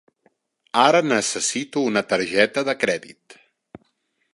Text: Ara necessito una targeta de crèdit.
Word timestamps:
Ara 0.83 1.01
necessito 1.11 1.85
una 1.91 2.05
targeta 2.15 2.65
de 2.71 2.77
crèdit. 2.87 3.41